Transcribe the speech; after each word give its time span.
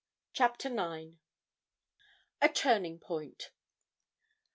CHAPTER 0.33 0.69
IX. 0.69 1.17
A 2.41 2.49
TURNING 2.49 2.97
POINT. 3.01 3.51